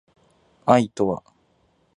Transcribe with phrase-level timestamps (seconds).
[0.65, 1.21] 愛とは